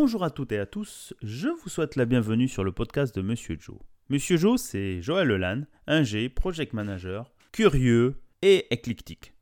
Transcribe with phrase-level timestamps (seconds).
[0.00, 3.20] Bonjour à toutes et à tous, je vous souhaite la bienvenue sur le podcast de
[3.20, 3.80] Monsieur Joe.
[4.08, 5.64] Monsieur Joe, c'est Joël Lelan,
[6.04, 9.34] G project manager, curieux et éclectique.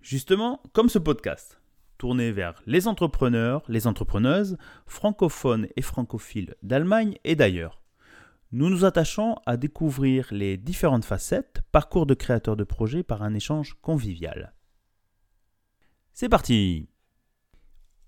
[0.00, 1.60] Justement, comme ce podcast,
[1.98, 4.56] tourné vers les entrepreneurs, les entrepreneuses,
[4.86, 7.82] francophones et francophiles d'Allemagne et d'ailleurs.
[8.52, 13.34] Nous nous attachons à découvrir les différentes facettes, parcours de créateurs de projets par un
[13.34, 14.54] échange convivial.
[16.12, 16.88] C'est parti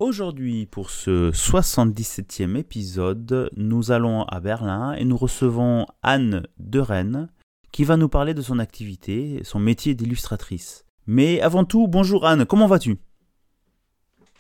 [0.01, 7.29] Aujourd'hui, pour ce 77e épisode, nous allons à Berlin et nous recevons Anne de Rennes
[7.71, 10.87] qui va nous parler de son activité, son métier d'illustratrice.
[11.07, 12.97] Mais avant tout, bonjour Anne, comment vas-tu?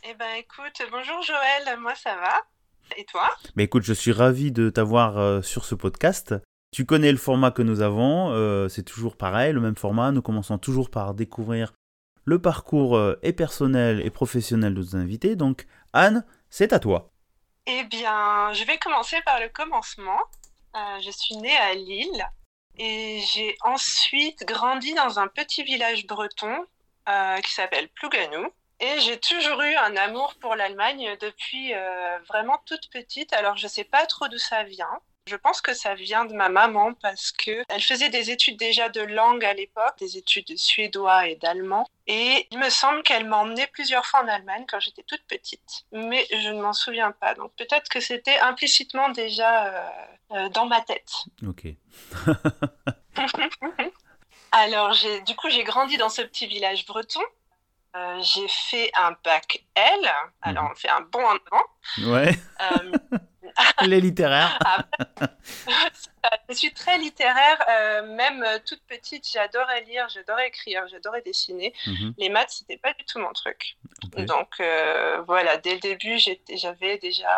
[0.08, 2.96] Eh ben écoute, bonjour Joël, moi ça va?
[2.96, 3.28] Et toi?
[3.54, 6.34] Ben écoute, je suis ravi de t'avoir euh, sur ce podcast.
[6.72, 10.10] Tu connais le format que nous avons, euh, c'est toujours pareil, le même format.
[10.10, 11.74] Nous commençons toujours par découvrir
[12.24, 15.36] le parcours euh, est personnel et professionnel de nos invités.
[15.36, 17.10] Donc, Anne, c'est à toi.
[17.66, 20.18] Eh bien, je vais commencer par le commencement.
[20.76, 22.26] Euh, je suis née à Lille
[22.78, 26.64] et j'ai ensuite grandi dans un petit village breton
[27.08, 28.46] euh, qui s'appelle Plouganou.
[28.80, 31.74] Et j'ai toujours eu un amour pour l'Allemagne depuis
[32.30, 33.30] vraiment toute petite.
[33.34, 35.00] Alors, je ne sais pas trop d'où ça vient.
[35.26, 38.88] Je pense que ça vient de ma maman parce que elle faisait des études déjà
[38.88, 41.86] de langue à l'époque, des études de suédois et d'allemand.
[42.06, 45.84] Et il me semble qu'elle m'a emmenée plusieurs fois en Allemagne quand j'étais toute petite,
[45.92, 47.34] mais je ne m'en souviens pas.
[47.34, 49.88] Donc peut-être que c'était implicitement déjà euh,
[50.32, 51.12] euh, dans ma tête.
[51.46, 51.66] Ok.
[54.52, 57.20] Alors j'ai, du coup, j'ai grandi dans ce petit village breton.
[57.96, 60.70] Euh, j'ai fait un bac L, alors mhm.
[60.72, 61.64] on fait un bon en avant.
[62.10, 62.38] Ouais.
[63.86, 64.58] Les littéraires.
[66.48, 71.72] je suis très littéraire, euh, même euh, toute petite, j'adorais lire, j'adorais écrire, j'adorais dessiner.
[71.86, 72.14] Mhm.
[72.18, 73.76] Les maths, c'était pas du tout mon truc.
[74.16, 77.36] Donc euh, voilà, dès le début, j'avais déjà.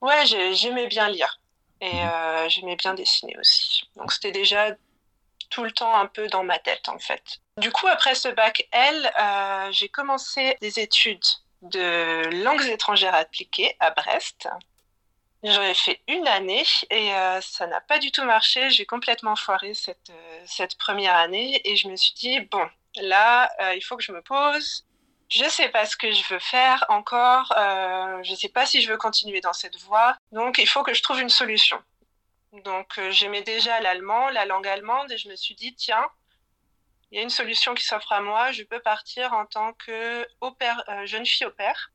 [0.00, 1.40] Ouais, j'aimais bien lire
[1.80, 2.48] et mhm.
[2.48, 3.88] j'aimais bien dessiner aussi.
[3.96, 4.72] Donc c'était déjà
[5.50, 7.40] tout le temps un peu dans ma tête en fait.
[7.56, 9.10] Du coup, après ce bac L,
[9.72, 11.24] j'ai commencé des études
[11.62, 14.48] de langues étrangères appliquées à Brest.
[15.44, 18.70] J'en ai fait une année et euh, ça n'a pas du tout marché.
[18.70, 23.48] J'ai complètement foiré cette, euh, cette première année et je me suis dit, bon, là,
[23.60, 24.84] euh, il faut que je me pose.
[25.28, 27.52] Je ne sais pas ce que je veux faire encore.
[27.54, 30.16] je ne sais pas si je veux continuer dans cette voie.
[30.32, 31.80] Donc, il faut que je trouve une solution.
[32.64, 36.08] Donc, j'aimais déjà l'allemand, la langue allemande et je me suis dit, tiens,
[37.10, 38.52] il y a une solution qui s'offre à moi.
[38.52, 40.26] Je peux partir en tant que
[41.04, 41.92] jeune fille au père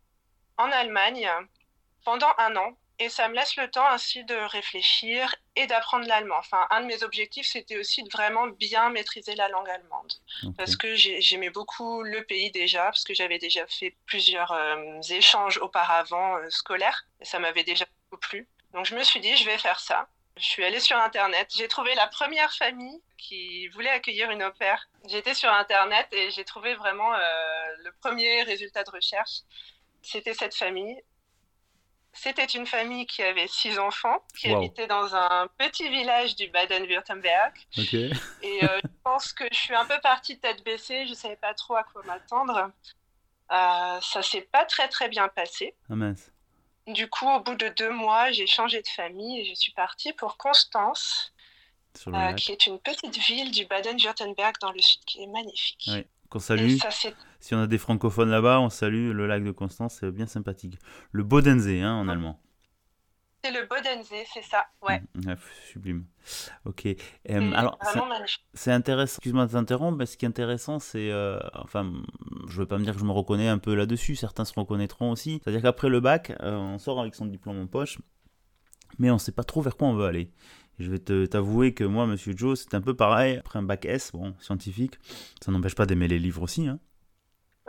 [0.57, 1.27] en Allemagne
[2.05, 6.35] pendant un an et ça me laisse le temps ainsi de réfléchir et d'apprendre l'allemand.
[6.37, 10.13] Enfin, un de mes objectifs, c'était aussi de vraiment bien maîtriser la langue allemande.
[10.57, 15.57] Parce que j'aimais beaucoup le pays déjà, parce que j'avais déjà fait plusieurs euh, échanges
[15.57, 18.47] auparavant euh, scolaires, et ça m'avait déjà beaucoup plu.
[18.73, 20.07] Donc je me suis dit, je vais faire ça.
[20.37, 21.51] Je suis allée sur Internet.
[21.55, 24.89] J'ai trouvé la première famille qui voulait accueillir une au pair.
[25.07, 27.19] J'étais sur Internet et j'ai trouvé vraiment euh,
[27.83, 29.41] le premier résultat de recherche.
[30.01, 30.99] C'était cette famille
[32.13, 37.53] c'était une famille qui avait six enfants, qui habitait dans un petit village du Baden-Württemberg.
[37.78, 41.35] Et euh, je pense que je suis un peu partie tête baissée, je ne savais
[41.35, 42.72] pas trop à quoi m'attendre.
[43.52, 45.75] Euh, ça s'est pas très très bien passé.
[45.90, 46.31] Ah mince.
[46.88, 50.13] Du coup, au bout de deux mois, j'ai changé de famille et je suis partie
[50.13, 51.34] pour Constance,
[52.07, 55.90] euh, qui est une petite ville du Baden-Württemberg dans le sud, qui est magnifique.
[55.90, 56.78] Oui qu'on salue.
[57.43, 60.79] Si on a des francophones là-bas, on salue le lac de Constance, c'est bien sympathique.
[61.11, 62.39] Le Bodensee, hein, en allemand.
[63.43, 65.01] C'est le Bodensee, c'est ça, ouais.
[65.13, 65.33] Mmh,
[65.69, 66.05] sublime.
[66.63, 66.87] Ok.
[67.27, 67.77] alors,
[68.53, 69.17] c'est intéressant.
[69.17, 71.11] Excuse-moi de t'interrompre, mais ce qui est intéressant, c'est.
[71.11, 71.91] Euh, enfin,
[72.47, 75.11] je veux pas me dire que je me reconnais un peu là-dessus, certains se reconnaîtront
[75.11, 75.41] aussi.
[75.43, 77.97] C'est-à-dire qu'après le bac, euh, on sort avec son diplôme en poche,
[78.99, 80.31] mais on sait pas trop vers quoi on veut aller.
[80.79, 83.35] Je vais t'avouer que moi, Monsieur Joe, c'est un peu pareil.
[83.35, 84.97] Après un bac S, bon, scientifique,
[85.43, 86.69] ça n'empêche pas d'aimer les livres aussi.
[86.69, 86.79] Hein.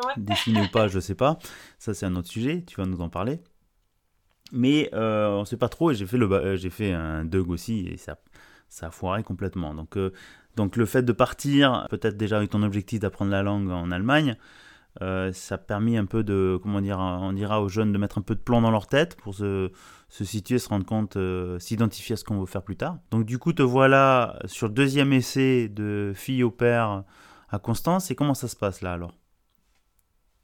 [0.02, 0.60] Ouais.
[0.60, 1.38] ou pas, je sais pas.
[1.78, 2.64] Ça, c'est un autre sujet.
[2.66, 3.40] Tu vas nous en parler.
[4.52, 5.90] Mais euh, on sait pas trop.
[5.90, 7.86] Et j'ai fait, le, euh, j'ai fait un Doug aussi.
[7.88, 8.18] Et ça,
[8.68, 9.74] ça a foiré complètement.
[9.74, 10.12] Donc, euh,
[10.56, 14.36] donc le fait de partir, peut-être déjà avec ton objectif d'apprendre la langue en Allemagne,
[15.02, 18.18] euh, ça a permis un peu de, comment dire, on dira aux jeunes de mettre
[18.18, 19.72] un peu de plan dans leur tête pour se,
[20.08, 21.18] se situer, se rendre compte,
[21.58, 22.98] s'identifier à ce qu'on veut faire plus tard.
[23.10, 27.02] Donc du coup, te voilà sur le deuxième essai de fille au père
[27.50, 28.12] à Constance.
[28.12, 29.14] Et comment ça se passe là alors?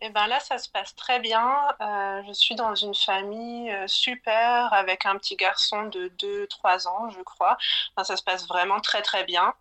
[0.00, 1.56] Eh ben là, ça se passe très bien.
[1.80, 7.20] Euh, je suis dans une famille super avec un petit garçon de 2-3 ans, je
[7.22, 7.58] crois.
[8.02, 9.54] ça se passe vraiment très très bien.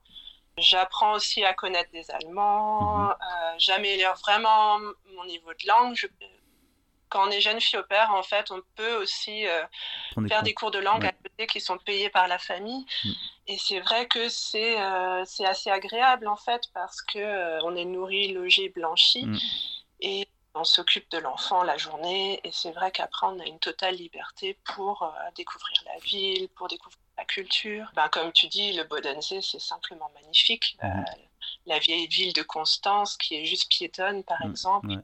[0.59, 2.97] J'apprends aussi à connaître des Allemands.
[2.97, 3.09] Mhm.
[3.09, 4.80] Euh, j'améliore vraiment
[5.15, 5.97] mon niveau de langue.
[7.09, 9.63] quand on est jeune fille au père, en fait, on peut aussi euh,
[10.27, 12.86] faire des cours de langue à côté qui sont payés par la famille.
[13.03, 13.12] Mm.
[13.47, 18.31] Et c'est vrai que c'est euh, assez agréable, en fait, parce euh, on est nourri,
[18.31, 19.25] logé, blanchi.
[19.25, 19.39] Mm.
[20.56, 22.40] On s'occupe de l'enfant la journée.
[22.44, 27.00] Et c'est vrai qu'après, on a une totale liberté pour découvrir la ville, pour découvrir
[27.18, 27.92] la culture.
[27.96, 30.78] Ben, comme tu dis, le Bodensee, c'est simplement magnifique.
[30.81, 31.04] Mm.
[31.68, 35.01] la vieille ville de Constance, qui est juste piétonne, par exemple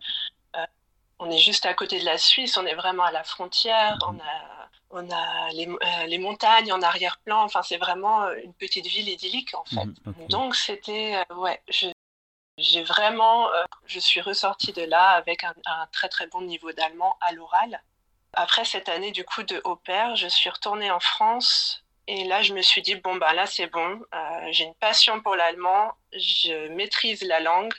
[1.20, 4.20] on est juste à côté de la Suisse, on est vraiment à la frontière, on
[4.20, 8.86] a, on a les, euh, les montagnes en arrière-plan, enfin c'est vraiment euh, une petite
[8.86, 9.86] ville idyllique en fait.
[9.86, 11.62] Mhm, Donc c'était, euh, ouais,
[12.58, 13.50] j'ai vraiment,
[13.86, 15.54] je suis ressortie de là avec un,
[15.92, 17.82] très très bon niveau d'allemand à l'oral.
[18.34, 22.42] Après cette année du coup de au pair, je suis retournée en France et là
[22.42, 24.02] je me suis dit bon bah là c'est bon,
[24.52, 27.74] j'ai une passion pour l'allemand, je maîtrise la langue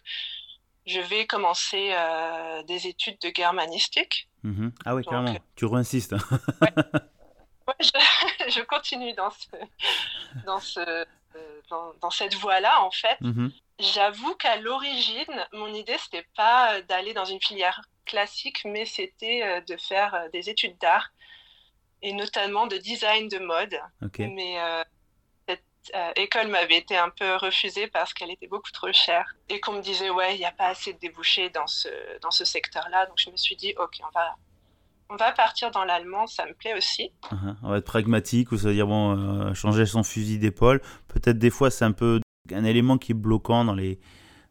[0.86, 4.28] je vais commencer euh, des études de germanistique.
[4.42, 4.72] Mhm.
[4.84, 5.34] Ah oui, carrément.
[5.34, 6.12] Euh, tu réinsistes.
[6.12, 6.72] ouais.
[7.80, 9.48] je, continue dans, ce,
[10.46, 11.04] dans, ce, euh,
[12.00, 13.20] dans, cette voie-là, en fait.
[13.20, 13.50] Mhm.
[13.78, 19.76] J'avoue qu'à l'origine, mon idée, c'était pas d'aller dans une filière classique, mais c'était de
[19.76, 21.10] faire des études d'art
[22.02, 23.78] et notamment de design de mode.
[24.18, 24.56] Mais
[25.94, 29.74] euh, école m'avait été un peu refusée parce qu'elle était beaucoup trop chère et qu'on
[29.74, 31.88] me disait ouais il n'y a pas assez de débouchés dans ce
[32.22, 34.34] dans ce secteur-là donc je me suis dit ok on va
[35.10, 37.56] on va partir dans l'allemand ça me plaît aussi uh-huh.
[37.62, 41.38] on va être pragmatique ou ça veut dire bon euh, changer son fusil d'épaule peut-être
[41.38, 42.20] des fois c'est un peu
[42.52, 43.98] un élément qui est bloquant dans les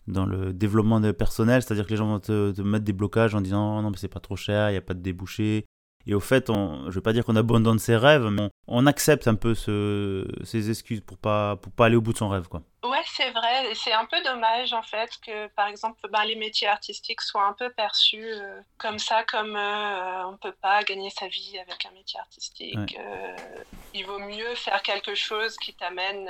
[0.07, 3.33] dans le développement de personnel, c'est-à-dire que les gens vont te, te, mettre des blocages
[3.33, 5.65] en disant non mais c'est pas trop cher, il n'y a pas de débouchés,
[6.07, 8.85] et au fait, on, je ne vais pas dire qu'on abandonne ses rêves, mais on,
[8.85, 12.29] accepte un peu ce, ces excuses pour pas pour pas aller au bout de son
[12.29, 12.61] rêve, quoi.
[12.83, 13.73] Ouais, c'est vrai.
[13.73, 17.53] C'est un peu dommage en fait que, par exemple, ben, les métiers artistiques soient un
[17.53, 21.83] peu perçus euh, comme ça, comme euh, on ne peut pas gagner sa vie avec
[21.87, 22.97] un métier artistique.
[22.99, 23.35] Euh,
[23.95, 26.29] il vaut mieux faire quelque chose qui t'amène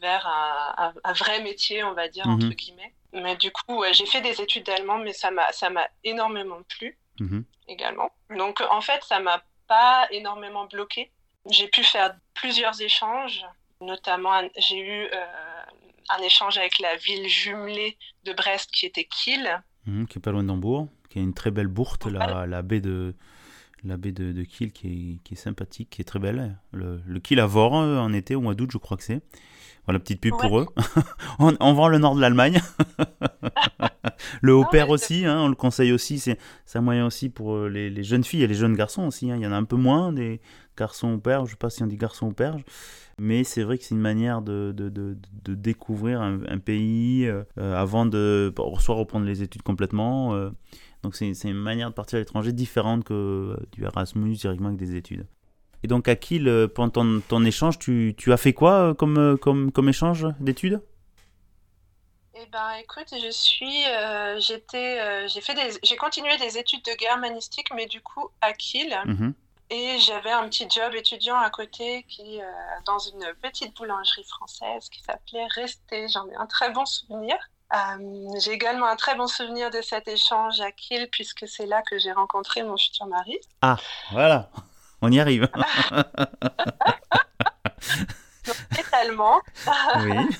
[0.00, 2.54] vers un, un, vrai métier, on va dire entre mhm.
[2.54, 2.94] guillemets.
[3.12, 6.96] Mais du coup, j'ai fait des études d'allemand, mais ça m'a énormément plu.
[7.20, 7.44] Mhm.
[7.68, 8.10] également.
[8.36, 11.10] Donc en fait, ça m'a pas énormément bloqué.
[11.48, 13.44] J'ai pu faire plusieurs échanges,
[13.80, 15.62] notamment j'ai eu euh,
[16.08, 19.62] un échange avec la ville jumelée de Brest qui était Kiel.
[19.86, 22.80] Mhm, qui est pas loin d'Hambourg, qui a une très belle bourte, la, la, baie
[22.80, 23.14] de
[23.84, 26.58] la baie de, de Kiel qui est, qui est, sympathique, qui est très belle.
[26.72, 29.22] Le, le Kiel à Vore en été, au mois d'août, je crois que c'est.
[29.90, 30.66] Voilà, petite pub pour eux.
[31.40, 32.60] on, on, vend le nord de l'Allemagne.
[34.40, 36.20] le haut père aussi, hein, on le conseille aussi.
[36.20, 36.38] C'est
[36.74, 39.32] un moyen aussi pour euh, les, les, jeunes filles et les jeunes garçons aussi.
[39.32, 39.36] Hein.
[39.36, 40.40] Il y en a un peu moins des
[40.78, 41.40] garçons au père.
[41.40, 42.56] Je ne sais pas si on dit garçon au père.
[43.18, 47.42] Mais c'est vrai que c'est une manière de, de, de, de découvrir un, pays euh,
[47.56, 50.36] avant de soit reprendre les études complètement.
[50.36, 50.50] Euh.
[51.02, 54.94] donc c'est une manière de partir à l'étranger différente que du Erasmus directement avec des
[54.94, 55.26] études.
[55.82, 59.72] Et donc, à Kiel, pendant ton, ton échange, tu, tu, as fait quoi comme, comme,
[59.72, 60.80] comme échange d'études?
[62.42, 66.82] Eh ben, écoute, je suis, euh, j'étais, euh, j'ai fait des, j'ai continué des études
[66.84, 68.96] de germanistique, mais du coup à Kiel.
[69.04, 69.34] Mhm.
[69.68, 72.44] Et j'avais un petit job étudiant à côté qui, euh,
[72.86, 76.08] dans une petite boulangerie française qui s'appelait Resté.
[76.08, 77.36] J'en ai un très bon souvenir.
[78.38, 81.98] j'ai également un très bon souvenir de cet échange à Kiel, puisque c'est là que
[81.98, 83.38] j'ai rencontré mon futur mari.
[83.62, 83.76] Ah,
[84.12, 84.50] voilà,
[85.02, 85.48] on y arrive.
[88.76, 89.40] Totalement.
[89.98, 90.36] oui.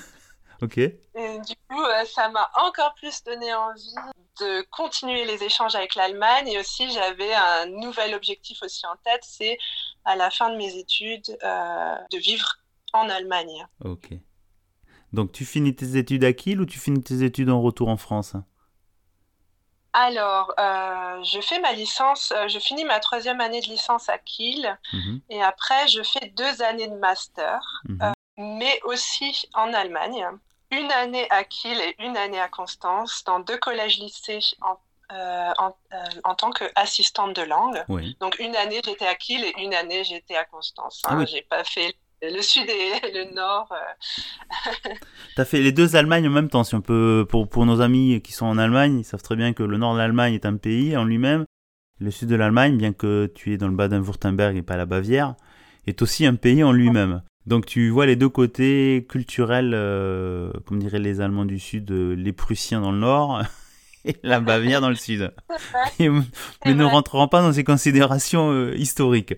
[0.61, 0.77] Ok.
[0.77, 3.95] Et du coup, euh, ça m'a encore plus donné envie
[4.39, 6.47] de continuer les échanges avec l'Allemagne.
[6.47, 9.57] Et aussi, j'avais un nouvel objectif aussi en tête, c'est
[10.05, 12.57] à la fin de mes études euh, de vivre
[12.93, 13.65] en Allemagne.
[13.83, 14.09] Ok.
[15.13, 17.97] Donc, tu finis tes études à Kiel ou tu finis tes études en retour en
[17.97, 18.35] France?
[19.93, 24.79] Alors, euh, je fais ma licence, je finis ma troisième année de licence à Kiel
[24.93, 25.21] mhm.
[25.29, 28.13] et après je fais deux années de master, mhm.
[28.37, 30.25] mais aussi en Allemagne
[30.71, 34.77] une année à Kiel et une année à Constance dans deux collèges-lycées en,
[35.11, 37.83] euh, euh, en, tant qu'assistante de langue.
[38.19, 41.01] Donc une année j'étais à Kiel et une année j'étais à Constance.
[41.05, 41.17] Hein.
[41.19, 41.97] Ah J'ai pas fait
[42.29, 43.69] le sud et le nord.
[43.71, 44.89] Euh.
[45.35, 46.63] tu as fait les deux Allemagnes en même temps.
[46.63, 49.53] Si on peut, pour, pour nos amis qui sont en Allemagne, ils savent très bien
[49.53, 51.45] que le nord de l'Allemagne est un pays en lui-même.
[51.99, 55.35] Le sud de l'Allemagne, bien que tu es dans le Baden-Württemberg et pas la Bavière,
[55.87, 57.21] est aussi un pays en lui-même.
[57.45, 62.13] Donc tu vois les deux côtés culturels, euh, comme diraient les Allemands du Sud, euh,
[62.15, 63.41] les Prussiens dans le Nord
[64.05, 65.31] et la Bavière dans le Sud.
[65.99, 69.33] mais ne rentrerons pas dans ces considérations euh, historiques.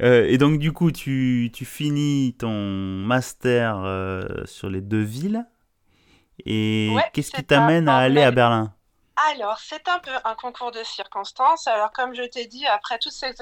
[0.00, 3.84] Et donc du coup, tu, tu finis ton master
[4.46, 5.46] sur les deux villes.
[6.46, 8.72] Et qu'est-ce qui t'amène à aller à Berlin?
[9.28, 11.66] Alors, c'est un peu un concours de circonstances.
[11.66, 13.34] Alors, comme je t'ai dit, après toutes ces,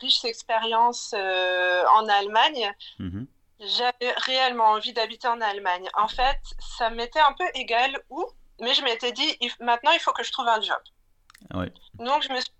[0.00, 3.26] riches expériences euh, en Allemagne, mhm.
[3.60, 5.88] j'avais réellement envie d'habiter en Allemagne.
[5.94, 6.38] En fait,
[6.78, 8.24] ça m'était un peu égal où,
[8.60, 10.80] mais je m'étais dit, maintenant, il faut que je trouve un job.
[11.94, 12.52] Donc, je me suis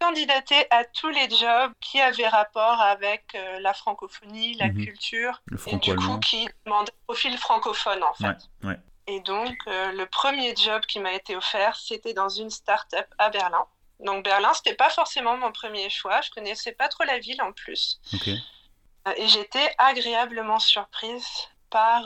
[0.00, 4.84] candidatée à tous les jobs qui avaient rapport avec euh, la francophonie, la mhm.
[4.84, 8.48] culture, et du coup, qui demandaient profil francophone, en fait.
[8.62, 13.06] Ouais, et donc, euh, le premier job qui m'a été offert, c'était dans une start-up
[13.18, 13.64] à Berlin.
[14.00, 16.20] Donc, Berlin, c'était pas forcément mon premier choix.
[16.20, 18.00] Je connaissais pas trop la ville en plus.
[18.26, 21.26] Euh, et j'étais agréablement surprise
[21.70, 22.02] par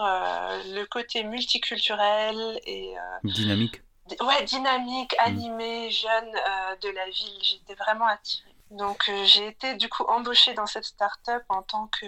[0.66, 2.94] le côté multiculturel et.
[3.22, 3.80] dynamique.
[4.20, 5.26] Ouais, dynamique, mm.
[5.26, 6.32] animé, jeune
[6.82, 7.38] de la ville.
[7.42, 8.54] J'étais vraiment attirée.
[8.70, 12.06] Donc, j'ai été du coup embauchée dans cette start-up en tant que,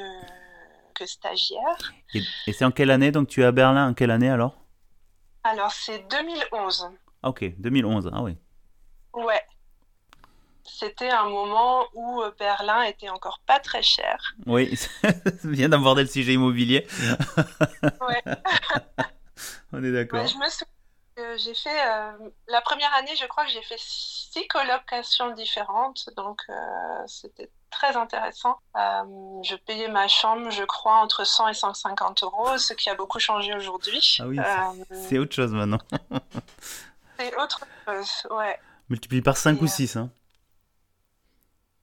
[0.95, 1.93] que stagiaire.
[2.15, 3.91] Et, et c'est en quelle année Donc, tu es à Berlin?
[3.91, 4.57] En quelle année alors?
[5.45, 6.91] Alors, c'est 2011.
[7.23, 8.37] Ok, 2011, ah oui.
[9.13, 9.43] Ouais.
[10.65, 14.35] C'était un moment où euh, Berlin était encore pas très cher.
[14.47, 14.79] Oui,
[15.45, 16.87] bien d'aborder le sujet immobilier.
[18.01, 18.23] ouais.
[19.73, 20.27] On est d'accord.
[20.27, 20.67] je me souviens
[21.37, 22.13] j'ai fait, euh,
[22.49, 26.55] la première année, je crois que j'ai fait six colocations différentes, donc euh,
[27.07, 28.57] c'était très intéressant.
[28.77, 32.95] Euh, je payais ma chambre, je crois, entre 100 et 150 euros, ce qui a
[32.95, 34.19] beaucoup changé aujourd'hui.
[34.21, 34.39] Ah oui,
[34.93, 35.79] c'est autre chose maintenant.
[37.19, 38.59] c'est autre chose, ouais.
[38.89, 40.11] Multiplie par 5 ou 6, hein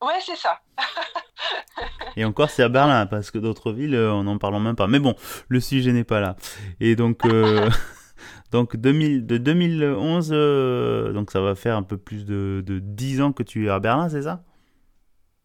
[0.02, 0.60] Ouais, c'est ça.
[2.16, 4.88] et encore, c'est à Berlin, parce que d'autres villes, on n'en parle même pas.
[4.88, 5.14] Mais bon,
[5.48, 6.36] le sujet n'est pas là.
[6.80, 7.22] Et donc,
[8.50, 13.32] donc 2000, de 2011, donc ça va faire un peu plus de, de 10 ans
[13.32, 14.42] que tu es à Berlin, c'est ça?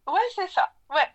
[0.08, 0.70] Ouais, c'est ça.
[0.90, 1.08] Ouais.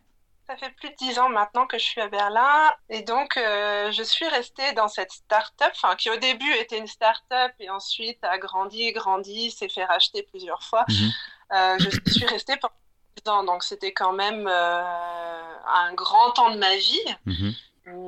[0.46, 3.90] Ça fait plus de dix ans maintenant que je suis à Berlin et donc euh,
[3.92, 8.38] je suis restée dans cette start-up, qui au début était une start-up et ensuite a
[8.38, 10.84] grandi grandi, s'est fait racheter plusieurs fois.
[10.88, 11.10] Mhm.
[11.52, 12.74] Euh, je suis restée pendant
[13.24, 17.16] 10 ans, donc c'était quand même euh, un grand temps de ma vie.
[17.24, 17.54] Mhm.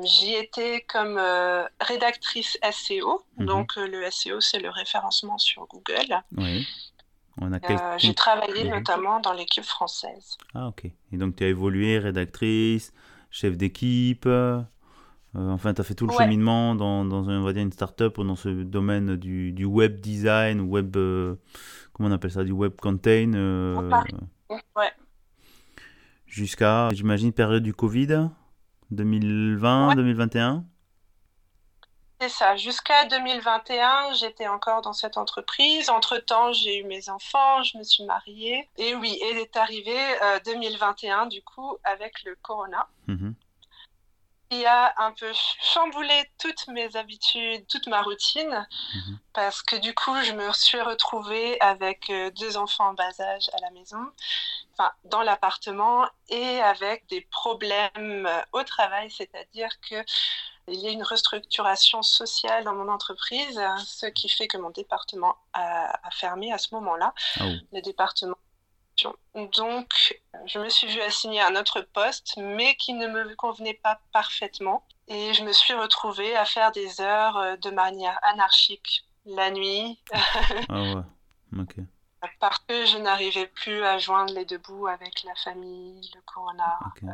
[0.04, 1.20] J'y étais comme
[1.80, 3.24] rédactrice SEO.
[3.38, 3.46] Mhm.
[3.46, 6.22] Donc, le SEO, c'est le référencement sur Google.
[6.36, 6.66] Oui.
[7.42, 10.38] Euh, j'ai travaillé notamment dans l'équipe française.
[10.54, 10.84] Ah ok.
[11.12, 12.92] Et donc tu as évolué, rédactrice,
[13.30, 14.62] chef d'équipe, euh,
[15.34, 18.24] enfin tu as fait tout le cheminement dans, dans on va dire une start-up ou
[18.24, 21.34] dans ce domaine du, du web design, web, euh,
[21.92, 23.32] comment on appelle ça, du web content.
[24.50, 24.92] ouais.
[26.26, 28.28] Jusqu'à, j'imagine, période du Covid
[28.94, 30.64] 2020, 2021
[32.20, 32.56] c'est ça.
[32.56, 35.90] Jusqu'à 2021, j'étais encore dans cette entreprise.
[35.90, 38.66] Entre-temps, j'ai eu mes enfants, je me suis mariée.
[38.78, 39.94] Et oui, et est arrivé
[40.46, 42.88] 2021, du coup, avec le corona.
[43.08, 43.34] Mhm.
[44.54, 49.18] Qui a un peu chamboulé toutes mes habitudes, toute ma routine, mhm.
[49.32, 53.50] parce que du coup, je me suis retrouvée avec euh, deux enfants en bas âge
[53.52, 54.04] à la maison,
[54.72, 59.96] enfin, dans l'appartement, et avec des problèmes euh, au travail, c'est-à-dire que
[60.66, 65.36] il y a une restructuration sociale dans mon entreprise, ce qui fait que mon département
[65.52, 67.12] a, fermé à ce moment-là.
[67.38, 68.36] Ah Le département.
[69.34, 74.00] Donc, je me suis vue assigner un autre poste, mais qui ne me convenait pas
[74.12, 74.84] parfaitement.
[75.08, 79.98] Et je me suis retrouvée à faire des heures euh, de manière anarchique la nuit.
[80.68, 81.76] ah ouais, ok.
[82.40, 86.78] Parce que je n'arrivais plus à joindre les deux bouts avec la famille, le corona.
[87.02, 87.10] Euh,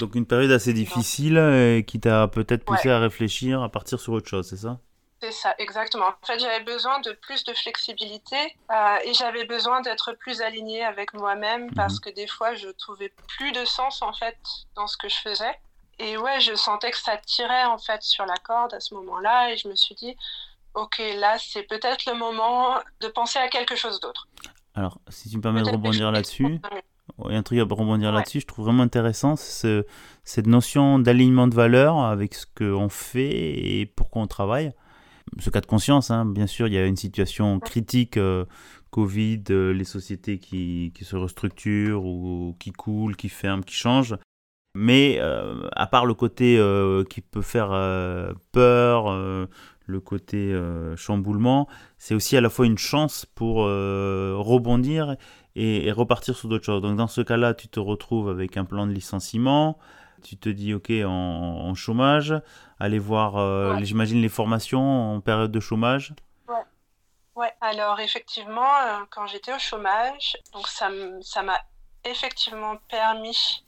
[0.00, 4.14] donc une période assez difficile et qui t'a peut-être poussé à réfléchir, à partir sur
[4.14, 4.80] autre chose, c'est ça?
[5.22, 6.06] C'est ça, exactement.
[6.06, 10.82] En fait, j'avais besoin de plus de flexibilité euh, et j'avais besoin d'être plus alignée
[10.82, 11.74] avec moi-même mhm.
[11.74, 14.36] parce que des fois, je trouvais plus de sens en fait
[14.74, 15.54] dans ce que je faisais.
[16.00, 19.52] Et ouais, je sentais que ça tirait en fait sur la corde à ce moment-là
[19.52, 20.16] et je me suis dit,
[20.74, 24.26] ok, là, c'est peut-être le moment de penser à quelque chose d'autre.
[24.74, 26.60] Alors, si tu me permets de rebondir là-dessus,
[27.24, 29.86] il y a un truc à rebondir là-dessus, je trouve vraiment intéressant, ce,
[30.24, 34.72] cette notion d'alignement de valeurs avec ce qu'on fait et pourquoi on travaille.
[35.38, 38.44] Ce cas de conscience, hein, bien sûr, il y a une situation critique, euh,
[38.90, 44.16] Covid, euh, les sociétés qui, qui, se restructurent ou qui coulent, qui ferment, qui changent.
[44.74, 46.58] Mais euh, à part le côté
[47.10, 47.70] qui peut faire
[48.52, 49.48] peur,
[49.84, 50.58] le côté
[50.96, 55.16] chamboulement, c'est aussi à la fois une chance pour rebondir
[55.56, 56.80] et, repartir sur d'autres choses.
[56.80, 59.78] Donc dans ce cas-là, tu te retrouves avec un plan de licenciement,
[60.22, 62.34] tu te dis ok en, chômage,
[62.78, 66.14] aller voir, euh, j'imagine, les formations en période de chômage.
[66.48, 66.54] Ouais,
[67.36, 67.52] ouais.
[67.60, 70.90] alors effectivement, euh, quand j'étais au chômage, donc ça
[71.42, 71.58] m'a
[72.04, 73.64] effectivement permis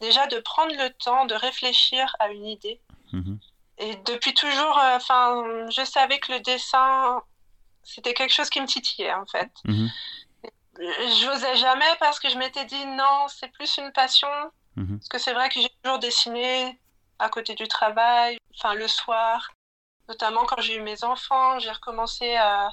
[0.00, 2.80] déjà de prendre le temps de réfléchir à une idée.
[3.12, 3.38] Mhm.
[3.78, 7.22] Et depuis toujours, euh, enfin, je savais que le dessin
[7.82, 9.50] c'était quelque chose qui me titillait en fait.
[10.78, 14.28] Je n'osais jamais parce que je m'étais dit non, c'est plus une passion.
[14.76, 14.98] Mhm.
[14.98, 16.78] Parce que c'est vrai que j'ai toujours dessiné
[17.18, 19.52] à côté du travail, enfin le soir,
[20.08, 22.70] notamment quand j'ai eu mes enfants, j'ai recommencé à,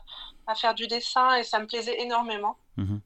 [0.47, 2.57] à, faire du dessin et ça me plaisait énormément.
[2.77, 3.01] Mhm.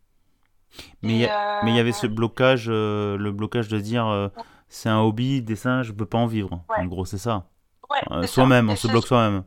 [1.02, 4.30] Mais il y, y, avait ce blocage, euh, le blocage de dire euh,
[4.70, 6.64] c'est un hobby, dessin, je peux pas en vivre.
[6.68, 7.46] En gros, c'est ça.
[7.90, 9.44] Ouais, soi-même, on se bloque soi-même.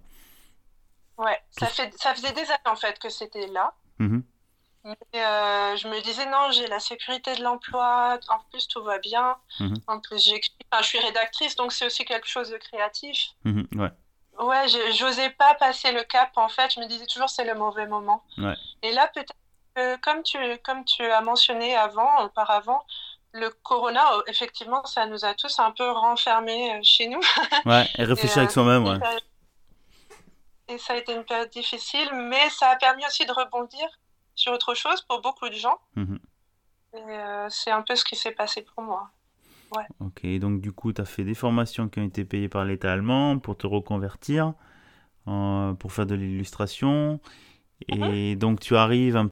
[1.18, 3.72] Ouais, ça, fait, ça faisait des années en fait que c'était là.
[3.98, 4.22] Mhm.
[4.86, 8.98] Mais euh, je me disais non, j'ai la sécurité de l'emploi, en plus tout va
[8.98, 9.36] bien.
[9.58, 9.74] Mhm.
[9.88, 13.30] En plus, j'écris, enfin, je suis rédactrice, donc c'est aussi quelque chose de créatif.
[13.44, 13.90] Mhm, ouais.
[14.38, 17.86] Ouais, j'osais pas passer le cap en fait, je me disais toujours c'est le mauvais
[17.86, 18.22] moment.
[18.38, 18.54] Ouais.
[18.82, 19.32] Et là, peut-être
[19.74, 22.84] que comme tu, comme tu as mentionné avant, auparavant,
[23.32, 27.20] le corona, effectivement, ça nous a tous un peu renfermés euh, chez nous.
[27.66, 28.98] Ouais, et réfléchir avec euh, soi-même, ouais.
[30.68, 33.86] Et ça a été une période difficile, mais ça a permis aussi de rebondir
[34.36, 35.78] sur autre chose pour beaucoup de gens.
[35.96, 36.18] Mhm.
[36.94, 39.10] Euh, c'est un peu ce qui s'est passé pour moi.
[39.76, 39.84] Ouais.
[40.00, 42.92] Ok, donc du coup, tu as fait des formations qui ont été payées par l'État
[42.92, 44.54] allemand pour te reconvertir,
[45.24, 47.20] pour faire de l'illustration.
[47.88, 48.38] Et mhm.
[48.38, 49.28] donc, tu arrives,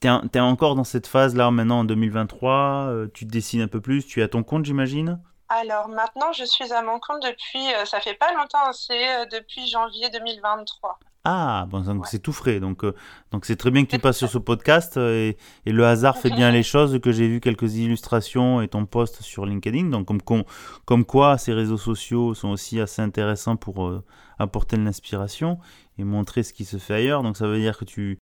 [0.00, 3.80] tu es, encore dans cette phase-là maintenant en 2023, euh, tu te dessines un peu
[3.80, 5.20] plus, tu es à ton compte, j'imagine?
[5.48, 9.68] Alors maintenant, je suis à mon compte depuis, euh, ça fait pas longtemps, c'est depuis
[9.68, 10.98] janvier 2023.
[11.26, 12.60] Ah, bon, donc c'est tout frais.
[12.60, 12.94] Donc, euh,
[13.30, 15.32] donc c'est très bien que tu passes sur ce podcast euh,
[15.64, 17.00] et, le hasard fait bien les choses.
[17.00, 19.84] Que j'ai vu quelques illustrations et ton post sur LinkedIn.
[19.84, 20.44] Donc, comme,
[20.84, 24.04] comme, quoi ces réseaux sociaux sont aussi assez intéressants pour euh,
[24.38, 25.58] apporter de l'inspiration
[25.96, 27.22] et montrer ce qui se fait ailleurs.
[27.22, 28.18] Donc, ça veut dire que tu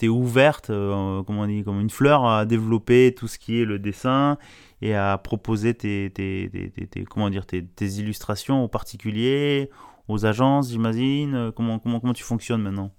[0.00, 3.78] es ouverte, comment on dit, comme une fleur, à développer tout ce qui est le
[3.78, 4.38] dessin
[4.80, 9.70] et à proposer tes, tes, tes, comment dire, tes, illustrations aux particuliers
[10.08, 12.90] aux agences, j'imagine euh, comment, comment, comment tu fonctionnes maintenant?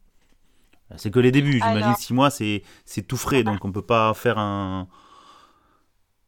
[0.96, 1.96] C'est que les débuts, j'imagine.
[1.96, 2.64] Six mois, c'est
[3.08, 4.88] tout frais, donc on peut pas faire un.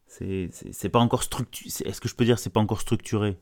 [0.06, 1.88] C'est pas encore structuré.
[1.88, 3.40] Est-ce que je peux dire c'est pas encore structuré?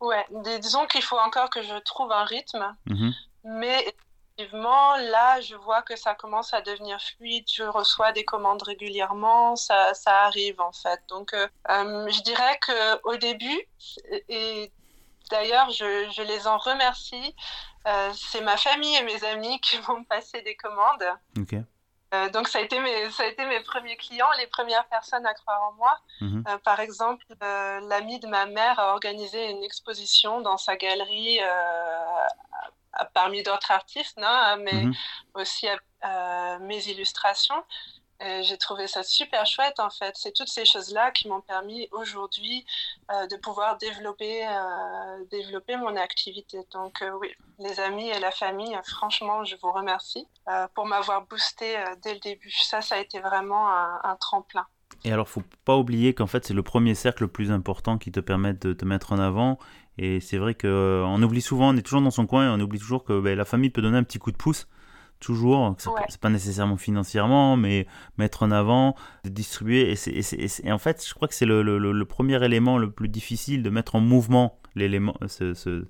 [0.00, 0.24] Ouais,
[0.60, 2.76] disons qu'il faut encore que je trouve un rythme.
[2.86, 3.14] Mm-hmm.
[3.44, 3.94] Mais
[4.38, 7.44] effectivement, là, je vois que ça commence à devenir fluide.
[7.52, 9.56] Je reçois des commandes régulièrement.
[9.56, 11.00] Ça, ça arrive, en fait.
[11.08, 13.60] Donc, euh, euh, je dirais qu'au début,
[14.28, 14.72] et
[15.30, 17.34] D'ailleurs, je, les en remercie.
[17.86, 21.04] Euh, c'est ma famille et mes amis qui vont me passer des commandes.
[22.12, 25.24] Euh, donc ça a, été mes, ça a été mes premiers clients, les premières personnes
[25.26, 25.98] à croire en moi.
[26.20, 26.44] Mhm.
[26.48, 31.38] Euh, par exemple, l'ami de ma mère a organisé une exposition dans sa galerie
[33.14, 34.94] parmi d'autres artistes, non, mais mhm.
[35.34, 35.68] aussi
[36.60, 37.62] mes illustrations.
[38.42, 40.12] J'ai trouvé ça super chouette en fait.
[40.14, 42.66] C'est toutes ces choses-là qui m'ont permis aujourd'hui
[43.10, 46.58] euh, de pouvoir développer, euh, développer mon activité.
[46.72, 47.28] Donc euh, oui,
[47.58, 50.26] les amis et la famille, franchement, je vous remercie
[50.74, 52.50] pour m'avoir boosté dès le début.
[52.50, 54.66] Ça, ça a été vraiment un, tremplin.
[55.04, 58.10] Et alors, faut pas oublier qu'en fait, c'est le premier cercle le plus important qui
[58.10, 59.60] te permet de te mettre en avant.
[59.96, 62.80] Et c'est vrai qu'on oublie souvent, on est toujours dans son coin et on oublie
[62.80, 64.66] toujours que ben, la famille peut donner un petit coup de pouce
[65.20, 67.86] toujours, c'est pas nécessairement financièrement, mais
[68.18, 69.94] mettre en avant, distribuer.
[70.06, 73.94] Et, en fait, je crois que c'est le, premier élément le plus difficile de mettre
[73.94, 75.84] en mouvement l'élément, ce,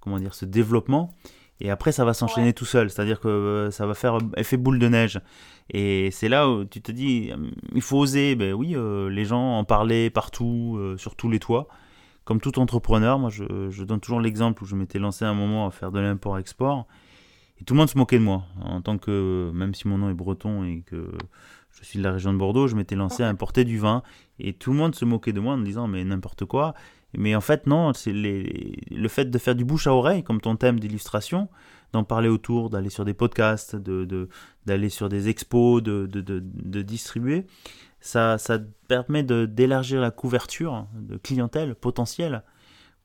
[0.00, 1.14] comment dire, ce développement.
[1.60, 4.78] Et après, ça va s'enchaîner tout seul, c'est-à-dire que euh, ça va faire effet boule
[4.78, 5.20] de neige.
[5.70, 7.32] Et c'est là où tu te dis,
[7.74, 8.36] il faut oser.
[8.36, 11.66] Ben oui, euh, les gens en parler partout, euh, sur tous les toits.
[12.24, 15.66] Comme tout entrepreneur, moi, je, je donne toujours l'exemple où je m'étais lancé un moment
[15.66, 16.86] à faire de l'import-export.
[17.60, 18.44] Et tout le monde se moquait de moi.
[18.60, 21.10] En tant que, même si mon nom est breton et que
[21.70, 24.02] je suis de la région de Bordeaux, je m'étais lancé à importer du vin.
[24.38, 26.74] Et tout le monde se moquait de moi en me disant, mais n'importe quoi.
[27.16, 30.56] Mais en fait, non, c'est le fait de faire du bouche à oreille, comme ton
[30.56, 31.48] thème d'illustration,
[31.92, 34.28] d'en parler autour, d'aller sur des podcasts, de,
[34.66, 37.46] d'aller sur des expos, de, de, de distribuer,
[38.00, 42.42] ça, ça permet d'élargir la couverture de clientèle potentielle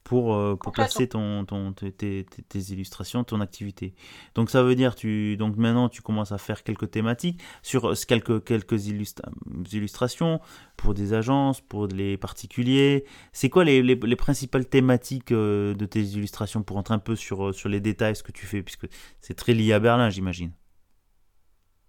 [0.04, 3.94] pour, euh, pour placer ton, ton, tes, tes, illustrations, ton activité.
[4.36, 7.94] Donc ça veut dire, tu, donc maintenant tu commences à faire quelques thématiques sur euh,
[8.08, 10.40] quelques, quelques illustrations
[10.78, 13.06] pour des agences, pour les particuliers.
[13.32, 17.16] C'est quoi les, les, les, principales thématiques euh, de tes illustrations pour rentrer un peu
[17.16, 18.88] sur, sur les détails, ce que tu fais, puisque
[19.20, 20.52] c'est très lié à Berlin, j'imagine?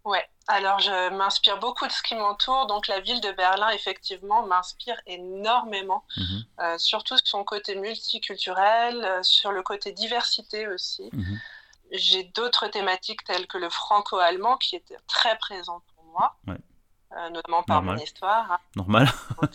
[0.05, 2.67] Ouais, alors, je m'inspire beaucoup de ce qui m'entoure.
[2.67, 6.45] Donc, la ville de Berlin, effectivement, m'inspire énormément, mhm.
[6.61, 11.09] euh, surtout sur son côté multiculturel, euh, sur le côté diversité aussi.
[11.13, 11.41] Mhm.
[11.93, 17.63] J'ai d'autres thématiques telles que le franco-allemand qui était très présent pour moi, euh, notamment
[17.63, 18.51] par mon histoire.
[18.53, 18.59] Hein.
[18.77, 19.09] Normal.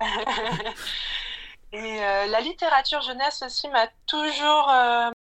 [1.72, 4.70] Et la littérature jeunesse aussi m'a toujours,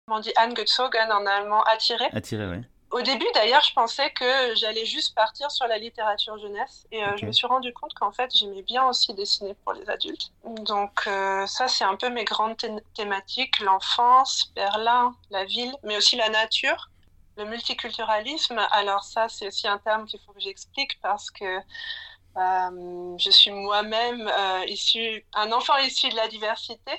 [0.07, 2.07] on dit angezogen en allemand, attiré.
[2.13, 6.87] Attiré, oui Au début, d'ailleurs, je pensais que j'allais juste partir sur la littérature jeunesse.
[6.91, 9.89] Et euh, je me suis rendu compte qu'en fait, j'aimais bien aussi dessiner pour les
[9.91, 10.33] adultes.
[10.45, 12.57] Donc, euh, ça, c'est un peu mes grandes
[12.95, 16.91] thématiques l'enfance, Berlin, la ville, mais aussi la nature,
[17.37, 18.59] le multiculturalisme.
[18.71, 23.51] Alors, ça, c'est aussi un terme qu'il faut que j'explique parce que euh, je suis
[23.51, 24.31] moi-même
[24.67, 26.93] issu, un enfant issu de la diversité.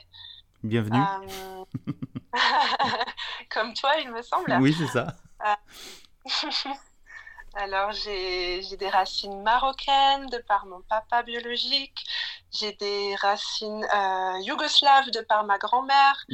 [0.63, 1.01] Bienvenue.
[3.49, 4.55] Comme toi, il me semble.
[4.61, 5.15] Oui, c'est ça.
[5.39, 5.57] Ah.
[7.55, 12.05] Alors, j'ai des racines marocaines de par mon papa biologique.
[12.51, 16.25] J'ai des racines euh, yougoslaves de par ma grand-mère.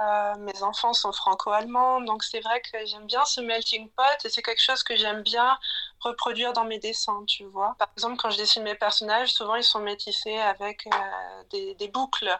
[0.00, 2.00] Euh, mes enfants sont franco-allemands.
[2.00, 5.22] Donc, c'est vrai que j'aime bien ce melting pot et c'est quelque chose que j'aime
[5.22, 5.56] bien
[6.00, 7.76] reproduire dans mes dessins, tu vois.
[7.78, 12.36] Par exemple, quand je dessine mes personnages, souvent ils sont métissés avec euh, des, boucles.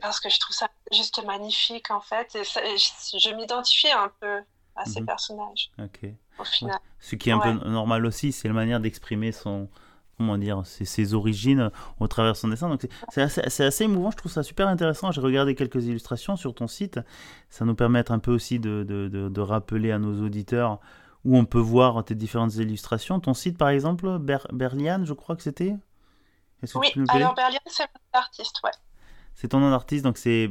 [0.00, 2.34] Parce que je trouve ça juste magnifique, en fait.
[2.34, 4.42] Et je m'identifie un peu
[4.76, 5.06] à ces mhm.
[5.06, 5.70] personnages.
[5.78, 6.06] Ok.
[6.38, 6.78] Au final.
[6.98, 9.68] Ce qui est un peu normal aussi, c'est la manière d'exprimer son
[10.16, 12.68] comment dire ses, ses, origines au travers de son dessin.
[12.68, 15.10] Donc c'est assez, assez, émouvant, je trouve ça super intéressant.
[15.12, 17.00] J'ai regardé quelques illustrations sur ton site.
[17.50, 20.80] Ça nous permet un peu aussi de, de, de, rappeler à nos auditeurs
[21.24, 23.20] où on peut voir tes différentes illustrations.
[23.20, 25.76] Ton site par exemple, Ber Berliane, je crois que c'était?
[26.74, 28.70] Oui, alors Berliane c'est l'artiste, ouais.
[29.36, 30.50] C'est ton nom d'artiste, donc c'est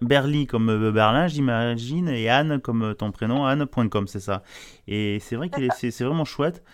[0.00, 4.42] Berly comme euh, Berlin, j'imagine, et Anne comme euh, ton prénom, anne.com, c'est ça.
[4.88, 6.64] Et c'est vrai que c'est vraiment chouette,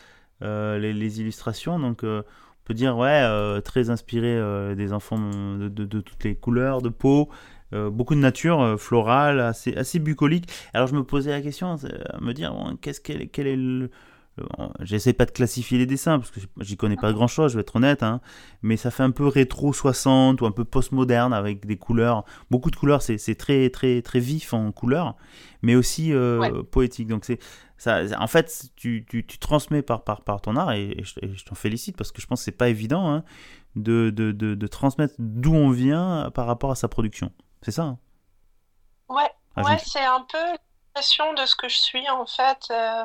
[0.43, 2.23] euh, les, illustrations, donc on
[2.63, 4.41] peut dire, ouais, très inspiré
[4.77, 5.19] des enfants
[5.59, 7.29] de, toutes les couleurs de peau,
[7.73, 10.49] beaucoup de nature florale, assez, assez bucolique.
[10.73, 11.75] Alors je me posais la question,
[12.21, 13.91] me dire, qu'est-ce quel, quel est le
[14.81, 17.63] J'essaie pas de classifier les dessins parce que j'y connais pas grand chose, je vais
[17.63, 18.21] être honnête, hein,
[18.63, 22.71] mais ça fait un peu rétro 60 ou un peu post-moderne avec des couleurs, beaucoup
[22.71, 25.17] de couleurs, c'est très très très vif en couleurs,
[25.63, 27.09] mais aussi euh, poétique.
[27.09, 27.39] Donc c'est
[27.77, 31.55] ça, en fait, tu, tu, tu, transmets par, par, par ton art et, je, t'en
[31.55, 33.25] félicite parce que je pense que c'est pas évident hein,
[33.75, 37.33] de, de, de, de, transmettre d'où on vient par rapport à sa production.
[37.63, 37.99] C'est ça hein?
[39.09, 40.59] Ouais, ah, ouais c'est un peu
[41.01, 42.69] de ce que je suis en fait.
[42.71, 43.05] Euh,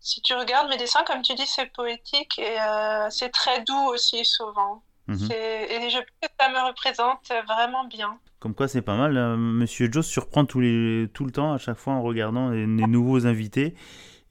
[0.00, 3.88] si tu regardes mes dessins, comme tu dis, c'est poétique et euh, c'est très doux
[3.92, 4.82] aussi souvent.
[5.06, 5.30] Mhm.
[5.32, 8.18] Et je pense que ça me représente vraiment bien.
[8.40, 9.16] Comme quoi, c'est pas mal.
[9.16, 9.36] Hein.
[9.36, 13.26] Monsieur Joe surprend tous les, tout le temps à chaque fois en regardant les, nouveaux
[13.26, 13.74] invités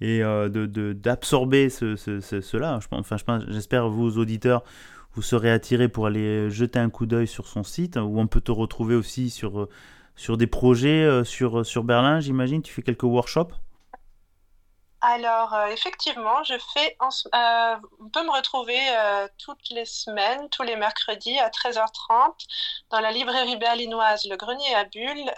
[0.02, 2.80] et euh, d'absorber ce, ce, cela.
[2.82, 4.64] Je, enfin, j'espère vos auditeurs
[5.16, 8.42] vous serez attirés pour aller jeter un coup d'œil sur son site où on peut
[8.42, 9.68] te retrouver aussi sur
[10.16, 12.62] sur des projets euh, sur, sur Berlin, j'imagine?
[12.62, 13.54] Tu fais quelques workshops?
[15.02, 16.96] Alors, euh, effectivement, je fais.
[17.02, 18.80] Euh, on peut me retrouver
[19.38, 22.32] toutes les semaines, tous les mercredis à 13h30
[22.90, 25.32] dans la librairie berlinoise Le Grenier à Bulles,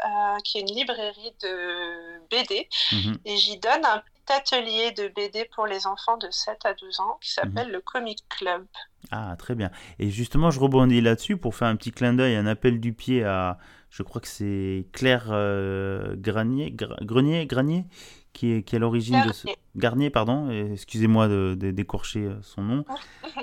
[0.43, 2.69] qui est une librairie de BD.
[2.91, 3.17] Mhm.
[3.25, 6.99] Et j'y donne un petit atelier de BD pour les enfants de 7 à 12
[6.99, 7.73] ans qui s'appelle mhm.
[7.73, 8.67] le Comic Club.
[9.09, 9.71] Ah, très bien.
[9.97, 13.23] Et justement, je rebondis là-dessus pour faire un petit clin d'œil, un appel du pied
[13.23, 13.57] à,
[13.95, 17.85] je crois que c'est Claire euh, Granier, Grenier, Granier,
[18.33, 19.47] qui est, qui est à l'origine de ce...
[19.77, 22.85] Garnier, pardon, excusez-moi de, d'écorcher euh, son nom.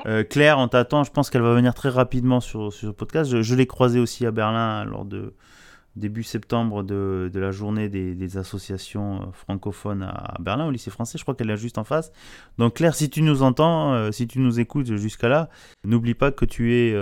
[0.07, 3.43] Euh, Claire, on t'attend, je pense qu'elle va venir très rapidement sur, sur ce podcast.
[3.43, 5.35] Je, l'ai croisée aussi à Berlin lors de
[5.97, 11.19] début septembre de, de la journée des, des, associations francophones à Berlin, au lycée français.
[11.19, 12.11] Je crois qu'elle est juste en face.
[12.59, 15.51] Donc Claire, si tu nous entends, si tu nous écoutes jusqu'à là,
[15.85, 16.97] n'oublie pas que tu es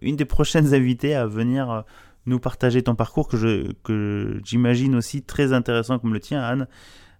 [0.00, 1.84] une des prochaines invitées à venir
[2.26, 6.66] nous partager ton parcours que, je, que j'imagine aussi très intéressant comme le tien, Anne,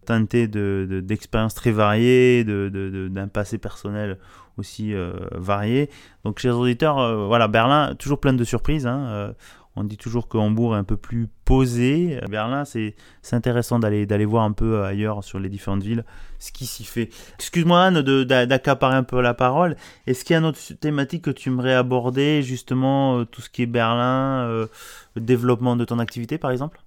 [0.04, 4.18] teinté de, d'expériences très variées, de, d'un passé personnel
[4.58, 5.90] aussi euh, varié.
[6.24, 8.86] Donc, chers auditeurs, euh, voilà, Berlin, toujours plein de surprises.
[8.86, 9.32] Hein, euh,
[9.76, 12.20] on dit toujours que Hambourg est un peu plus posé.
[12.28, 12.94] Berlin, c'est,
[13.32, 16.04] intéressant d'aller, voir un peu ailleurs sur les différentes villes
[16.42, 17.08] ce qui s'y fait.
[17.36, 19.76] Excuse-moi Anne d'accaparer un peu la parole.
[20.06, 23.48] Est-ce qu'il y a une autre thématique que tu aimerais aborder, justement, euh, tout ce
[23.48, 24.66] qui est Berlin, euh,
[25.14, 26.80] le développement de ton activité par exemple?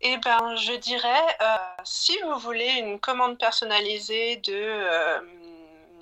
[0.00, 1.08] Eh ben, je dirais,
[1.40, 5.35] euh, si vous voulez une commande personnalisée de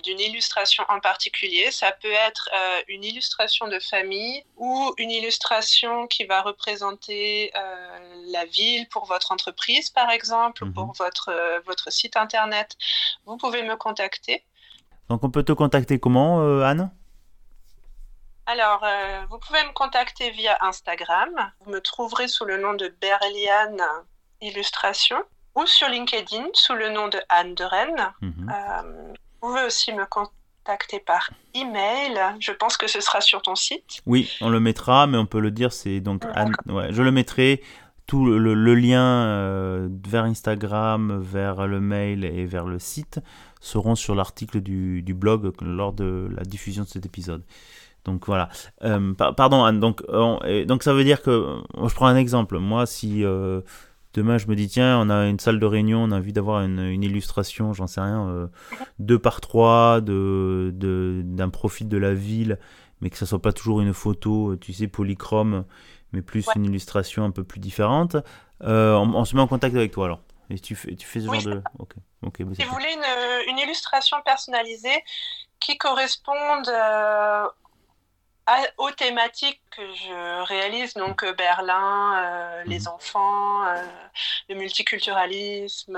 [0.05, 1.71] d'une illustration en particulier.
[1.71, 8.23] Ça peut être euh, une illustration de famille ou une illustration qui va représenter euh,
[8.27, 10.93] la ville pour votre entreprise, par exemple, ou pour mhm.
[10.97, 12.77] votre, euh, votre site internet.
[13.25, 14.43] Vous pouvez me contacter.
[15.09, 16.91] Donc on peut te contacter comment, Anne?
[18.47, 18.85] Alors,
[19.29, 21.51] vous pouvez me contacter via Instagram.
[21.59, 23.83] Vous me trouverez sous le nom de Berliane
[24.41, 25.17] Illustration
[25.55, 28.13] ou sur LinkedIn sous le nom de Anne de Rennes.
[28.21, 29.15] Mhm.
[29.45, 32.19] Vous pouvez aussi me contacter par email.
[32.39, 34.01] Je pense que ce sera sur ton site.
[34.07, 37.11] Oui, on le mettra, mais on peut le dire, c'est donc Anne, ouais, je le
[37.11, 37.61] mettrai
[38.07, 43.19] tout le, lien vers Instagram, vers le mail et vers le site
[43.61, 47.43] seront sur l'article du, du, blog lors de la diffusion de cet épisode.
[48.03, 48.49] Donc voilà.
[49.37, 50.03] pardon Anne, donc,
[50.65, 53.23] donc ça veut dire que, je prends un exemple, moi si
[54.15, 56.61] demain je me dis tiens on a une salle de réunion, on a envie d'avoir
[56.61, 58.49] une, illustration, j'en sais rien,
[58.99, 60.71] 2 par 3 de,
[61.23, 62.57] d'un profil de la ville,
[63.01, 65.65] mais que ça soit pas toujours une photo, tu sais, polychrome,
[66.13, 68.15] mais plus une illustration un peu plus différente,
[68.63, 70.21] euh, on, se met en contact avec toi alors.
[70.49, 71.61] Et tu fais, tu fais ce genre de.
[71.79, 71.93] Ok.
[72.21, 72.43] ok.
[72.43, 75.03] Bah, si vous voulez une, une, illustration personnalisée
[75.59, 77.45] qui corresponde euh,
[78.77, 82.87] aux thématiques que je réalise, donc euh, Berlin, euh, les mhm.
[82.89, 83.75] enfants, euh,
[84.49, 85.97] le multiculturalisme,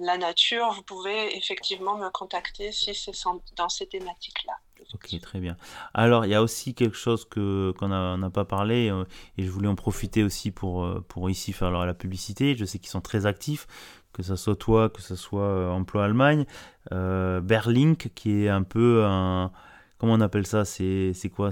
[0.00, 3.12] la nature, vous pouvez effectivement me contacter si c'est
[3.56, 4.54] dans ces thématiques-là.
[4.94, 5.56] Ok, très bien.
[5.92, 8.90] Alors, il y a aussi quelque chose que qu'on n'a pas parlé
[9.36, 12.56] et je voulais en profiter aussi pour, pour ici faire la publicité.
[12.56, 13.66] Je sais qu'ils sont très actifs,
[14.14, 16.46] que ce soit toi, que ce soit Emploi Allemagne.
[16.90, 19.52] Berlink, qui est un peu un
[19.98, 20.64] comment on appelle ça?
[20.64, 21.50] C'est quoi?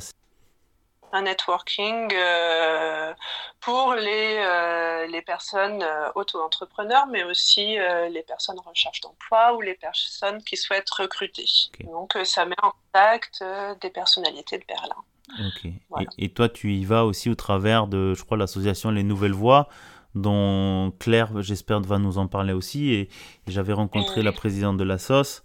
[1.12, 3.14] Un networking euh,
[3.60, 7.76] pour les, euh, les personnes euh, auto-entrepreneurs, mais aussi
[8.10, 11.46] les personnes en recherche d'emploi ou les personnes qui souhaitent recruter.
[11.84, 13.44] Donc, ça met en contact
[13.80, 14.96] des personnalités de Berlin.
[16.18, 19.68] Et, toi, tu y vas aussi au travers de, je crois, l'association Les Nouvelles Voix,
[20.14, 22.92] dont Claire, j'espère, va nous en parler aussi.
[22.92, 23.08] Et,
[23.46, 25.42] j'avais rencontré la présidente de la SOS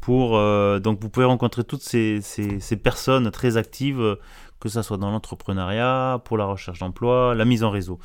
[0.00, 4.16] pour, euh, donc vous pouvez rencontrer toutes ces, ces, personnes très actives,
[4.58, 7.98] que ce soit dans l'entrepreneuriat, pour la recherche d'emploi, la mise en réseau.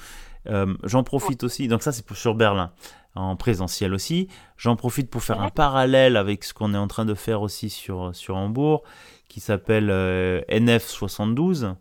[0.48, 2.72] Euh, j'en profite aussi, donc ça c'est sur Berlin,
[3.16, 4.28] en présentiel aussi.
[4.58, 7.70] J'en profite pour faire un parallèle avec ce qu'on est en train de faire aussi
[7.70, 8.84] sur, sur Hambourg,
[9.28, 11.76] qui s'appelle euh, NF72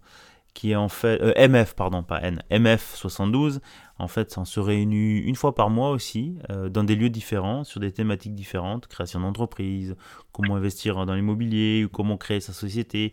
[0.55, 3.61] qui est en fait MF pardon pas N MF 72
[3.99, 7.63] en fait, on se réunit une fois par mois aussi, euh, dans des lieux différents,
[7.63, 9.95] sur des thématiques différentes, création d'entreprise,
[10.33, 13.13] comment investir dans l'immobilier, comment créer sa société.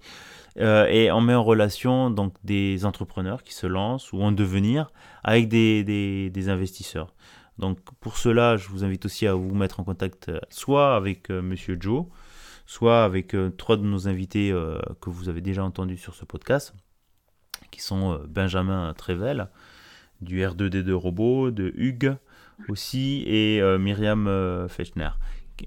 [0.58, 4.92] Euh, et on met en relation donc des entrepreneurs qui se lancent ou en devenir
[5.24, 7.14] avec des, des, investisseurs.
[7.60, 11.30] Donc pour cela, je vous invite aussi à vous mettre en contact euh, soit avec
[11.30, 12.06] Monsieur Joe,
[12.66, 14.52] soit avec trois de nos invités
[15.02, 16.74] que vous avez déjà entendus sur ce podcast,
[17.70, 19.50] qui sont Benjamin Trevel,
[20.22, 22.16] du R2D2 Robot, de Hugues
[22.70, 25.10] aussi, et euh, Myriam euh, Fechner.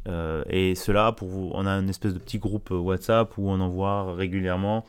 [0.08, 3.60] Euh, et cela, pour vous, on a une espèce de petit groupe WhatsApp où on
[3.60, 4.84] envoie régulièrement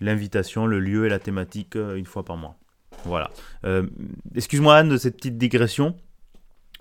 [0.00, 2.56] l'invitation, le lieu et la thématique une fois par mois.
[3.04, 3.30] Voilà.
[4.34, 5.96] Excuse-moi Anne de cette petite digression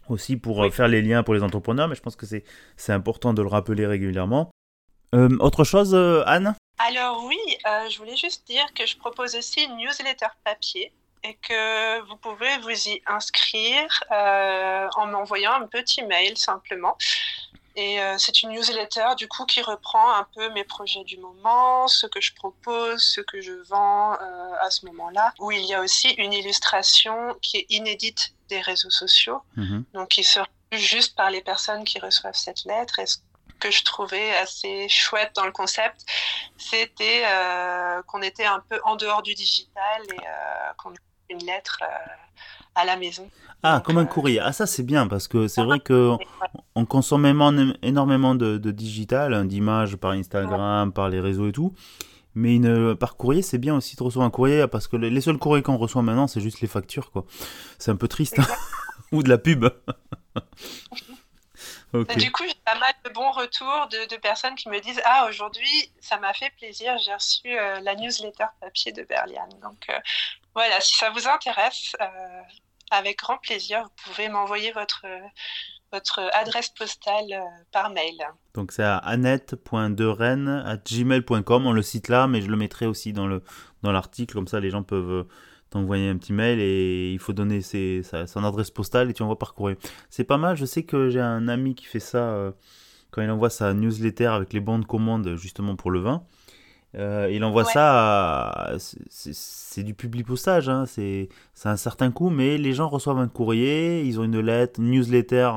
[0.10, 3.42] aussi pour faire les liens pour les entrepreneurs, mais je pense que c'est important de
[3.42, 4.52] le rappeler régulièrement.
[5.14, 6.56] autre chose, Anne?
[6.80, 7.38] Alors oui,
[7.90, 10.92] je voulais juste dire que je propose aussi une newsletter papier
[11.24, 16.98] et que vous pouvez vous y inscrire euh, en m'envoyant un petit mail simplement.
[17.76, 21.88] Et euh, c'est une newsletter du coup qui reprend un peu mes projets du moment,
[21.88, 25.74] ce que je propose, ce que je vends euh, à ce moment-là, où il y
[25.74, 29.86] a aussi une illustration qui est inédite des réseaux sociaux, mhm.
[29.94, 33.00] donc qui sera juste par les personnes qui reçoivent cette lettre.
[33.00, 33.20] Et ce
[33.62, 36.06] que je trouvais assez chouette dans le concept,
[36.58, 37.24] c'était
[38.08, 40.18] qu'on était un peu en dehors du digital et
[40.78, 40.94] qu'on
[41.32, 42.12] une lettre euh,
[42.76, 43.30] à la maison.
[43.64, 44.40] Ah, comme un euh, courrier.
[44.40, 46.14] Ah, ça c'est bien parce que c'est vrai que
[46.76, 47.26] on consomme
[47.82, 51.74] énormément de, digital, hein, d'images par Instagram, par les réseaux et tout.
[52.34, 55.38] Mais une, par courrier, c'est bien aussi de recevoir un courrier parce que les seuls
[55.38, 57.26] courriers qu'on reçoit maintenant, c'est juste les factures, quoi.
[57.78, 58.40] C'est un peu triste.
[59.12, 59.66] Ou de la pub.
[61.94, 65.92] Du coup, j'ai pas mal de bons retours de, personnes qui me disent Ah, aujourd'hui,
[66.00, 69.50] ça m'a fait plaisir, j'ai reçu euh, la newsletter papier de Berlian.
[69.62, 69.90] Donc
[70.54, 72.42] voilà, si ça vous intéresse, euh,
[72.92, 75.06] avec grand plaisir, vous pouvez m'envoyer votre,
[76.34, 78.18] adresse postale euh, par mail.
[78.54, 83.42] Donc c'est à annette.deren.gmail.com, on le cite là, mais je le mettrai aussi dans le
[83.82, 85.24] dans l'article, comme ça les gens peuvent euh,
[85.70, 89.54] t'envoyer un petit mail et il faut donner son adresse postale et tu envoies par
[89.54, 89.78] courrier.
[90.10, 92.52] C'est pas mal, je sais que j'ai un ami qui fait ça
[93.12, 96.26] quand il envoie sa newsletter avec les bons de commande justement pour le vin.
[96.96, 101.30] Euh, il envoie ça, c'est du public postage, hein, c'est
[101.64, 105.52] un certain coût, mais les gens reçoivent un courrier, ils ont une lettre, une newsletter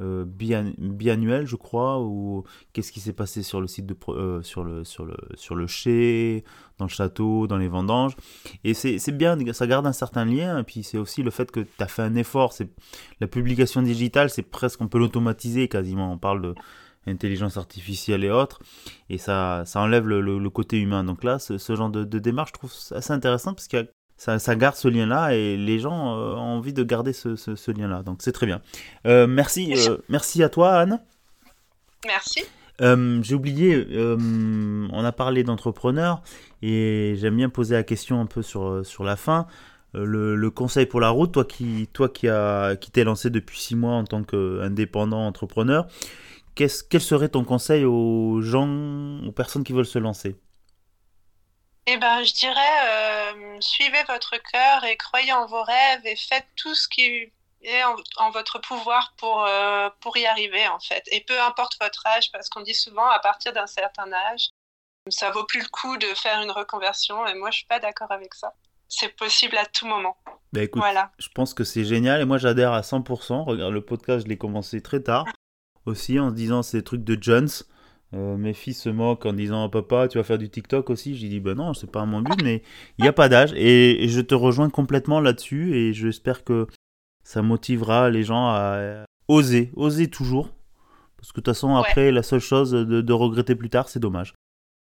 [0.00, 4.64] euh, biannuelle, je crois, ou qu'est-ce qui s'est passé sur le site de euh, sur
[4.64, 6.44] le sur le sur le chai,
[6.78, 8.16] dans le château, dans les vendanges,
[8.64, 11.60] et c'est bien, ça garde un certain lien, et puis c'est aussi le fait que
[11.60, 12.70] tu as fait un effort, c'est
[13.20, 16.54] la publication digitale, c'est presque on peut l'automatiser quasiment, on parle de
[17.06, 18.60] intelligence artificielle et autres,
[19.08, 21.04] et ça, ça enlève le, côté humain.
[21.04, 23.84] Donc là, ce, genre de, démarche, je trouve assez intéressant parce a
[24.16, 28.02] ça, ça garde ce lien-là et les gens ont envie de garder ce, ce, lien-là.
[28.02, 28.60] Donc c'est très bien.
[29.04, 29.74] merci,
[30.08, 31.00] merci à toi, Anne.
[32.04, 32.44] Merci.
[32.80, 36.22] J'ai oublié, on a parlé d'entrepreneurs
[36.62, 39.46] et j'aime bien poser la question un peu sur, sur la fin.
[39.94, 43.58] Le, le, conseil pour la route, toi qui, toi qui, a, qui t'es lancé depuis
[43.58, 45.86] six mois en tant qu'indépendant entrepreneur,
[46.58, 48.68] quel serait ton conseil aux gens,
[49.24, 50.36] aux personnes qui veulent se lancer?
[51.86, 56.46] Eh ben, je dirais, euh, suivez votre cœur et croyez en vos rêves et faites
[56.56, 57.82] tout ce qui est
[58.18, 61.02] en, votre pouvoir pour, euh, pour y arriver, en fait.
[61.12, 64.48] Et peu importe votre âge, parce qu'on dit souvent, à partir d'un certain âge,
[65.08, 67.26] ça vaut plus le coup de faire une reconversion.
[67.26, 68.52] Et moi, je suis pas d'accord avec ça.
[68.88, 70.18] C'est possible à tout moment.
[70.52, 71.12] Bah écoute, voilà.
[71.18, 73.44] je pense que c'est génial et moi j'adhère à 100%.
[73.44, 75.26] Regarde, le podcast, je l'ai commencé très tard
[75.88, 77.48] aussi en se disant ces trucs de Jones.
[78.14, 81.16] Euh, mes fils se moquent en disant papa tu vas faire du TikTok aussi.
[81.16, 82.62] J'ai dit ben non c'est pas mon but mais
[82.98, 83.52] il n'y a pas d'âge.
[83.54, 85.76] Et, je te rejoins complètement là-dessus.
[85.76, 86.66] Et j'espère que
[87.22, 90.50] ça motivera les gens à oser oser toujours.
[91.16, 94.34] Parce que de toute façon après la seule chose de, regretter plus tard c'est dommage.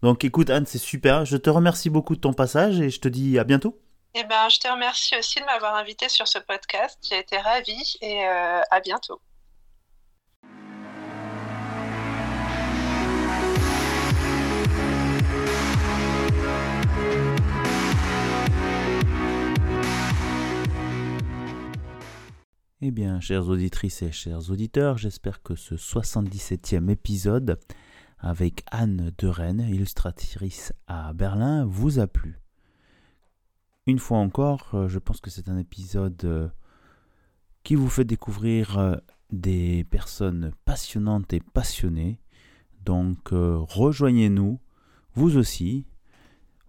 [0.02, 1.24] Donc écoute Anne c'est super.
[1.24, 3.78] Je te remercie beaucoup de ton passage et je te dis à bientôt.
[4.14, 6.98] Eh ben, je te remercie aussi de m'avoir invité sur ce podcast.
[7.08, 9.22] J'ai été ravie et euh, à bientôt.
[22.84, 27.60] Eh bien, chères auditrices et chers auditeurs, j'espère que ce 77e épisode
[28.18, 32.40] avec Anne de Rennes, illustratrice à Berlin, vous a plu.
[33.86, 36.48] Une fois encore, euh, je pense que c'est un épisode euh,
[37.62, 38.96] qui vous fait découvrir euh,
[39.30, 42.18] des personnes passionnantes et passionnées.
[42.84, 44.58] Donc, rejoignez-nous,
[45.14, 45.86] vous aussi.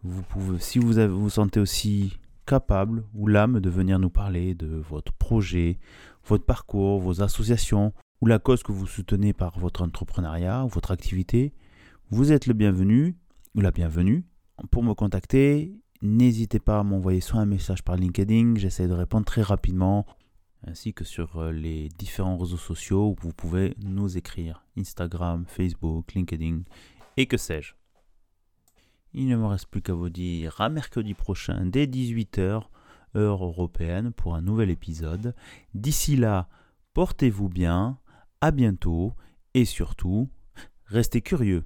[0.03, 4.67] Vous pouvez, si vous vous sentez aussi capable ou l'âme de venir nous parler de
[4.67, 5.79] votre projet,
[6.25, 10.91] votre parcours, vos associations ou la cause que vous soutenez par votre entrepreneuriat ou votre
[10.91, 11.53] activité,
[12.09, 13.17] vous êtes le bienvenu
[13.55, 14.25] ou la bienvenue.
[14.71, 19.25] Pour me contacter, n'hésitez pas à m'envoyer soit un message par LinkedIn, j'essaie de répondre
[19.25, 20.05] très rapidement,
[20.65, 26.13] ainsi que sur euh, les différents réseaux sociaux où vous pouvez nous écrire, Instagram, Facebook,
[26.13, 26.61] LinkedIn
[27.17, 27.73] et que sais-je.
[29.13, 32.63] Il ne me reste plus qu'à vous dire à mercredi prochain dès 18h,
[33.15, 35.35] heure européenne, pour un nouvel épisode.
[35.75, 36.49] D'ici là,
[36.93, 37.99] portez-vous bien,
[38.41, 39.13] à bientôt
[39.53, 40.29] et surtout,
[40.85, 41.63] restez curieux.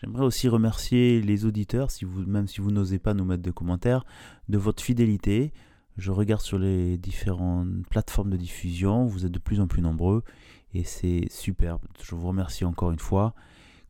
[0.00, 1.88] J'aimerais aussi remercier les auditeurs,
[2.26, 4.04] même si vous n'osez pas nous mettre de commentaires,
[4.48, 5.52] de votre fidélité.
[5.96, 10.24] Je regarde sur les différentes plateformes de diffusion, vous êtes de plus en plus nombreux
[10.74, 11.82] et c'est superbe.
[12.02, 13.34] Je vous remercie encore une fois.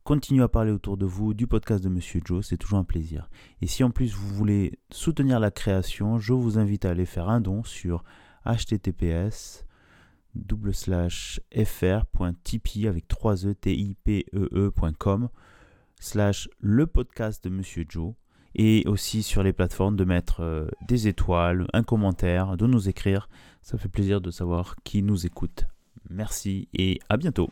[0.03, 3.29] Continuez à parler autour de vous du podcast de Monsieur Joe, c'est toujours un plaisir.
[3.61, 7.29] Et si en plus vous voulez soutenir la création, je vous invite à aller faire
[7.29, 8.03] un don sur
[8.45, 9.65] https
[11.65, 14.71] fr.tipeee avec 3 e t i p e, e
[16.01, 18.13] slash le podcast de Monsieur Joe
[18.55, 23.29] et aussi sur les plateformes de mettre euh, des étoiles, un commentaire, de nous écrire.
[23.61, 25.65] Ça fait plaisir de savoir qui nous écoute.
[26.09, 27.49] Merci et à bientôt.